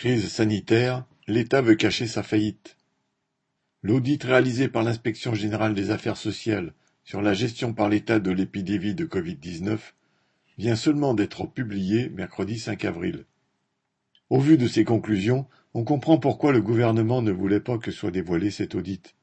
Crise 0.00 0.28
sanitaire, 0.28 1.04
l'État 1.26 1.60
veut 1.60 1.74
cacher 1.74 2.06
sa 2.06 2.22
faillite. 2.22 2.78
L'audit 3.82 4.24
réalisé 4.24 4.66
par 4.66 4.82
l'Inspection 4.82 5.34
générale 5.34 5.74
des 5.74 5.90
affaires 5.90 6.16
sociales 6.16 6.72
sur 7.04 7.20
la 7.20 7.34
gestion 7.34 7.74
par 7.74 7.90
l'État 7.90 8.18
de 8.18 8.30
l'épidémie 8.30 8.94
de 8.94 9.04
Covid-19 9.04 9.78
vient 10.56 10.74
seulement 10.74 11.12
d'être 11.12 11.44
publié 11.44 12.08
mercredi 12.08 12.58
5 12.58 12.82
avril. 12.86 13.26
Au 14.30 14.40
vu 14.40 14.56
de 14.56 14.66
ces 14.66 14.84
conclusions, 14.84 15.44
on 15.74 15.84
comprend 15.84 16.16
pourquoi 16.16 16.52
le 16.52 16.62
gouvernement 16.62 17.20
ne 17.20 17.30
voulait 17.30 17.60
pas 17.60 17.76
que 17.76 17.90
soit 17.90 18.10
dévoilé 18.10 18.50
cet 18.50 18.74
audit. 18.74 19.14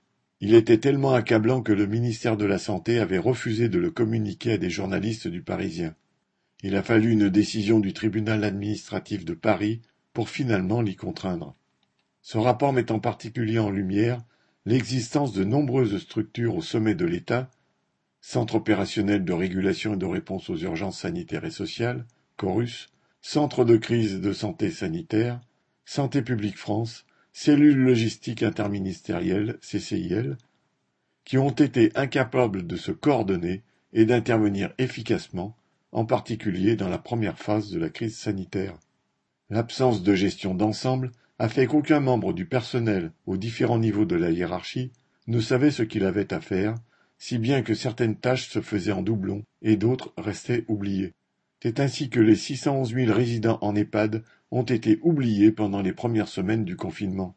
Il 0.42 0.54
était 0.54 0.78
tellement 0.78 1.16
accablant 1.16 1.64
que 1.64 1.74
le 1.74 1.88
ministère 1.88 2.38
de 2.38 2.46
la 2.46 2.60
Santé 2.60 3.00
avait 3.00 3.18
refusé 3.18 3.68
de 3.68 3.80
le 3.80 3.90
communiquer 3.90 4.52
à 4.52 4.58
des 4.60 4.70
journalistes 4.70 5.28
du 5.28 5.42
Parisien. 5.42 5.96
Il 6.62 6.76
a 6.76 6.84
fallu 6.84 7.14
une 7.14 7.30
décision 7.30 7.80
du 7.80 7.94
tribunal 7.94 8.44
administratif 8.44 9.26
de 9.26 9.34
Paris 9.34 9.82
pour 10.18 10.30
finalement 10.30 10.82
l'y 10.82 10.96
contraindre. 10.96 11.54
Ce 12.24 12.40
rapport 12.40 12.74
met 12.74 12.92
en 12.92 12.98
particulier 12.98 13.60
en 13.60 13.70
lumière 13.70 14.20
l'existence 14.66 15.32
de 15.32 15.44
nombreuses 15.44 16.00
structures 16.00 16.56
au 16.56 16.64
sommet 16.64 16.96
de 16.96 17.06
l'État, 17.06 17.52
Centre 18.20 18.56
opérationnel 18.56 19.24
de 19.24 19.34
régulation 19.34 19.94
et 19.94 19.98
de 19.98 20.08
réponse 20.08 20.50
aux 20.50 20.58
urgences 20.58 21.02
sanitaires 21.02 21.46
et 21.46 21.52
sociales, 21.52 22.04
Corus, 22.36 22.90
Centre 23.22 23.64
de 23.64 23.78
crise 23.78 24.20
de 24.20 24.34
santé 24.34 24.72
sanitaire, 24.72 25.40
Santé 25.86 26.24
publique 26.24 26.58
France, 26.58 27.06
Cellule 27.32 27.78
logistique 27.78 28.42
interministérielle, 28.42 29.60
CCIL, 29.62 30.38
qui 31.26 31.38
ont 31.38 31.52
été 31.52 31.92
incapables 31.94 32.66
de 32.66 32.76
se 32.76 32.92
coordonner 32.92 33.62
et 33.94 34.06
d'intervenir 34.06 34.74
efficacement, 34.80 35.56
en 35.92 36.06
particulier 36.06 36.76
dans 36.76 36.90
la 36.90 36.98
première 36.98 37.38
phase 37.38 37.70
de 37.70 37.78
la 37.78 37.92
crise 37.92 38.18
sanitaire. 38.18 38.80
L'absence 39.50 40.04
de 40.04 40.14
gestion 40.14 40.56
d'ensemble 40.56 41.12
a 41.40 41.48
fait 41.48 41.68
qu'aucun 41.68 42.00
membre 42.00 42.34
du 42.34 42.46
personnel 42.46 43.12
aux 43.26 43.38
différents 43.38 43.80
niveaux 43.80 44.06
de 44.06 44.16
la 44.16 44.32
hiérarchie 44.32 44.92
ne 45.28 45.40
savait 45.40 45.72
ce 45.72 45.84
qu'il 45.84 46.04
avait 46.04 46.34
à 46.34 46.42
faire, 46.42 46.76
si 47.18 47.38
bien 47.38 47.62
que 47.62 47.74
certaines 47.74 48.18
tâches 48.18 48.50
se 48.50 48.62
faisaient 48.62 48.92
en 48.92 49.02
doublon 49.02 49.44
et 49.62 49.78
d'autres 49.78 50.14
restaient 50.18 50.66
oubliées. 50.68 51.14
C'est 51.62 51.80
ainsi 51.80 52.10
que 52.10 52.20
les 52.20 52.36
611 52.36 52.94
000 52.94 53.14
résidents 53.14 53.58
en 53.62 53.76
EHPAD 53.76 54.24
ont 54.52 54.64
été 54.64 55.00
oubliés 55.02 55.52
pendant 55.52 55.82
les 55.82 55.94
premières 55.94 56.28
semaines 56.28 56.66
du 56.66 56.76
confinement. 56.76 57.36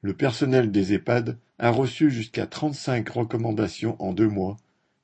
Le 0.00 0.14
personnel 0.14 0.70
des 0.70 0.94
EHPAD 0.94 1.38
a 1.58 1.70
reçu 1.70 2.10
jusqu'à 2.10 2.46
35 2.46 3.08
recommandations 3.08 4.00
en 4.00 4.12
deux 4.12 4.28
mois, 4.28 4.56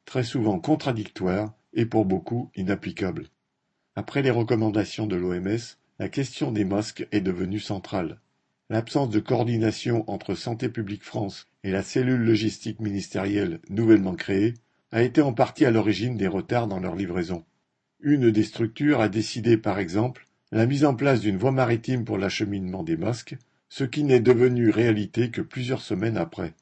très 0.05 0.22
souvent 0.22 0.58
contradictoires 0.61 1.52
et 1.72 1.86
pour 1.86 2.05
beaucoup 2.05 2.50
inapplicables. 2.55 3.28
Après 3.96 4.22
les 4.22 4.30
recommandations 4.30 5.06
de 5.06 5.17
l'OMS, 5.17 5.58
la 6.00 6.09
question 6.09 6.50
des 6.50 6.64
masques 6.64 7.06
est 7.12 7.20
devenue 7.20 7.61
centrale. 7.61 8.19
L'absence 8.69 9.11
de 9.11 9.20
coordination 9.20 10.05
entre 10.11 10.34
Santé 10.34 10.69
publique 10.69 11.05
France 11.05 11.47
et 11.62 11.70
la 11.70 11.84
cellule 11.84 12.23
logistique 12.23 12.81
ministérielle 12.81 13.61
nouvellement 13.69 14.17
créée 14.17 14.55
a 14.91 15.03
été 15.03 15.23
en 15.23 15.33
partie 15.33 15.64
à 15.64 15.70
l'origine 15.70 16.17
des 16.17 16.27
retards 16.27 16.67
dans 16.67 16.81
leur 16.81 16.97
livraison. 16.97 17.45
Une 18.01 18.33
des 18.33 18.42
structures 18.42 19.01
a 19.01 19.09
décidé 19.09 19.56
par 19.56 19.78
exemple 19.78 20.27
la 20.51 20.67
mise 20.67 20.84
en 20.84 20.97
place 20.97 21.20
d'une 21.20 21.36
voie 21.36 21.53
maritime 21.53 22.05
pour 22.05 22.19
l'acheminement 22.19 22.83
des 22.83 22.97
masques, 22.97 23.36
ce 23.69 23.84
qui 23.84 24.03
n'est 24.03 24.20
devenu 24.20 24.70
réalité 24.70 25.31
que 25.31 25.42
plusieurs 25.42 25.83
semaines 25.83 26.17
après. 26.17 26.55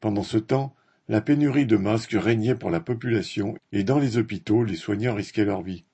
Pendant 0.00 0.24
ce 0.24 0.38
temps, 0.38 0.74
la 1.08 1.20
pénurie 1.20 1.66
de 1.66 1.76
masques 1.76 2.16
régnait 2.18 2.56
pour 2.56 2.70
la 2.70 2.80
population 2.80 3.54
et 3.70 3.84
dans 3.84 4.00
les 4.00 4.16
hôpitaux 4.16 4.64
les 4.64 4.76
soignants 4.76 5.14
risquaient 5.14 5.44
leur 5.44 5.62
vie. 5.62 5.84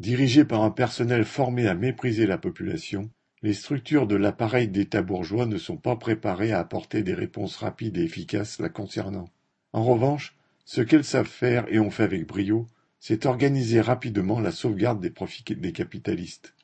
Dirigées 0.00 0.44
par 0.44 0.62
un 0.62 0.70
personnel 0.70 1.24
formé 1.24 1.66
à 1.66 1.74
mépriser 1.74 2.26
la 2.26 2.38
population, 2.38 3.10
les 3.42 3.54
structures 3.54 4.06
de 4.06 4.14
l'appareil 4.14 4.68
d'État 4.68 5.02
bourgeois 5.02 5.46
ne 5.46 5.58
sont 5.58 5.76
pas 5.76 5.96
préparées 5.96 6.52
à 6.52 6.60
apporter 6.60 7.02
des 7.02 7.14
réponses 7.14 7.56
rapides 7.56 7.98
et 7.98 8.04
efficaces 8.04 8.60
la 8.60 8.68
concernant. 8.68 9.28
En 9.72 9.84
revanche, 9.84 10.36
ce 10.64 10.82
qu'elles 10.82 11.04
savent 11.04 11.26
faire 11.26 11.66
et 11.68 11.80
ont 11.80 11.90
fait 11.90 12.04
avec 12.04 12.26
brio, 12.26 12.66
c'est 13.00 13.26
organiser 13.26 13.80
rapidement 13.80 14.38
la 14.38 14.52
sauvegarde 14.52 15.00
des 15.00 15.10
profits 15.10 15.44
des 15.44 15.72
capitalistes. 15.72 16.54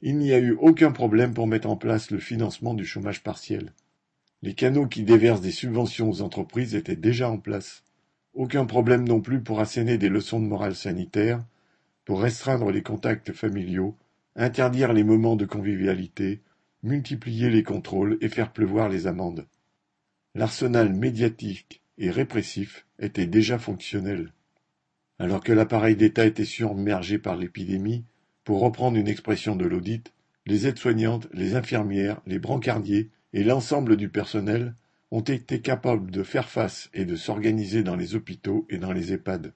Il 0.00 0.18
n'y 0.18 0.32
a 0.32 0.38
eu 0.38 0.52
aucun 0.52 0.92
problème 0.92 1.34
pour 1.34 1.46
mettre 1.46 1.68
en 1.68 1.76
place 1.76 2.10
le 2.10 2.18
financement 2.18 2.74
du 2.74 2.86
chômage 2.86 3.22
partiel. 3.22 3.72
Les 4.42 4.54
canaux 4.54 4.86
qui 4.86 5.02
déversent 5.02 5.40
des 5.40 5.50
subventions 5.50 6.10
aux 6.10 6.22
entreprises 6.22 6.74
étaient 6.74 6.96
déjà 6.96 7.28
en 7.30 7.38
place. 7.38 7.82
Aucun 8.34 8.66
problème 8.66 9.06
non 9.06 9.20
plus 9.20 9.42
pour 9.42 9.58
asséner 9.58 9.98
des 9.98 10.08
leçons 10.08 10.40
de 10.40 10.46
morale 10.46 10.76
sanitaire, 10.76 11.44
pour 12.08 12.22
restreindre 12.22 12.70
les 12.70 12.80
contacts 12.80 13.34
familiaux, 13.34 13.94
interdire 14.34 14.94
les 14.94 15.04
moments 15.04 15.36
de 15.36 15.44
convivialité, 15.44 16.40
multiplier 16.82 17.50
les 17.50 17.62
contrôles 17.62 18.16
et 18.22 18.30
faire 18.30 18.50
pleuvoir 18.50 18.88
les 18.88 19.06
amendes. 19.06 19.46
L'arsenal 20.34 20.94
médiatique 20.94 21.82
et 21.98 22.10
répressif 22.10 22.86
était 22.98 23.26
déjà 23.26 23.58
fonctionnel. 23.58 24.32
Alors 25.18 25.44
que 25.44 25.52
l'appareil 25.52 25.96
d'État 25.96 26.24
était 26.24 26.46
submergé 26.46 27.18
par 27.18 27.36
l'épidémie, 27.36 28.06
pour 28.42 28.60
reprendre 28.60 28.96
une 28.96 29.08
expression 29.08 29.54
de 29.54 29.66
l'audit, 29.66 30.14
les 30.46 30.66
aides-soignantes, 30.66 31.28
les 31.34 31.56
infirmières, 31.56 32.22
les 32.24 32.38
brancardiers 32.38 33.10
et 33.34 33.44
l'ensemble 33.44 33.98
du 33.98 34.08
personnel 34.08 34.74
ont 35.10 35.20
été 35.20 35.60
capables 35.60 36.10
de 36.10 36.22
faire 36.22 36.48
face 36.48 36.88
et 36.94 37.04
de 37.04 37.16
s'organiser 37.16 37.82
dans 37.82 37.96
les 37.96 38.14
hôpitaux 38.14 38.66
et 38.70 38.78
dans 38.78 38.92
les 38.92 39.12
EHPAD. 39.12 39.52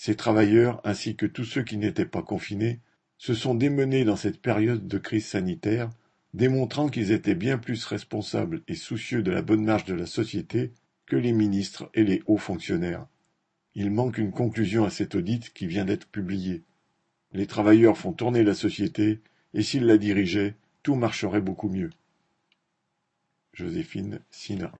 Ces 0.00 0.14
travailleurs, 0.14 0.80
ainsi 0.84 1.16
que 1.16 1.26
tous 1.26 1.44
ceux 1.44 1.64
qui 1.64 1.76
n'étaient 1.76 2.06
pas 2.06 2.22
confinés, 2.22 2.78
se 3.16 3.34
sont 3.34 3.56
démenés 3.56 4.04
dans 4.04 4.14
cette 4.14 4.40
période 4.40 4.86
de 4.86 4.96
crise 4.96 5.26
sanitaire, 5.26 5.90
démontrant 6.34 6.88
qu'ils 6.88 7.10
étaient 7.10 7.34
bien 7.34 7.58
plus 7.58 7.84
responsables 7.84 8.62
et 8.68 8.76
soucieux 8.76 9.24
de 9.24 9.32
la 9.32 9.42
bonne 9.42 9.64
marche 9.64 9.86
de 9.86 9.94
la 9.94 10.06
société 10.06 10.70
que 11.06 11.16
les 11.16 11.32
ministres 11.32 11.90
et 11.94 12.04
les 12.04 12.22
hauts 12.26 12.36
fonctionnaires. 12.36 13.08
Il 13.74 13.90
manque 13.90 14.18
une 14.18 14.30
conclusion 14.30 14.84
à 14.84 14.90
cet 14.90 15.16
audit 15.16 15.52
qui 15.52 15.66
vient 15.66 15.84
d'être 15.84 16.06
publié. 16.06 16.62
Les 17.32 17.48
travailleurs 17.48 17.98
font 17.98 18.12
tourner 18.12 18.44
la 18.44 18.54
société, 18.54 19.18
et 19.52 19.64
s'ils 19.64 19.84
la 19.84 19.98
dirigeaient, 19.98 20.54
tout 20.84 20.94
marcherait 20.94 21.40
beaucoup 21.40 21.70
mieux. 21.70 21.90
Joséphine 23.52 24.20
Sina 24.30 24.72